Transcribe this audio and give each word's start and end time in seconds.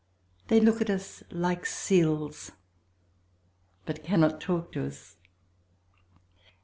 They 0.47 0.59
look 0.59 0.81
at 0.81 0.89
us 0.89 1.21
like 1.29 1.67
seals, 1.67 2.53
but 3.85 4.01
cannot 4.03 4.41
talk 4.41 4.71
to 4.71 4.87
us. 4.87 5.15